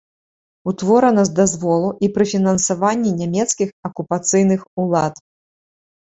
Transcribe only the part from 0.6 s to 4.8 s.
Утворана з дазволу і пры фінансаванні нямецкіх акупацыйных